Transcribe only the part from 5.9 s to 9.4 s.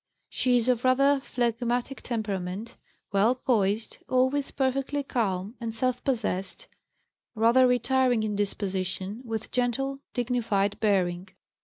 possessed, rather retiring in disposition,